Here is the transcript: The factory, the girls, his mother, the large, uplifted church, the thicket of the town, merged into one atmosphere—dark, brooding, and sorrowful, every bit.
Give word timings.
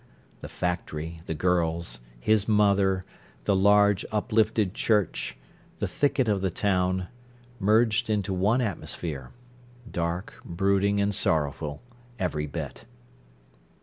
The 0.39 0.49
factory, 0.49 1.19
the 1.27 1.35
girls, 1.35 1.99
his 2.19 2.47
mother, 2.47 3.05
the 3.43 3.55
large, 3.55 4.03
uplifted 4.11 4.73
church, 4.73 5.37
the 5.77 5.85
thicket 5.87 6.27
of 6.27 6.41
the 6.41 6.49
town, 6.49 7.07
merged 7.59 8.09
into 8.09 8.33
one 8.33 8.61
atmosphere—dark, 8.61 10.33
brooding, 10.43 10.99
and 10.99 11.13
sorrowful, 11.13 11.83
every 12.17 12.47
bit. 12.47 12.85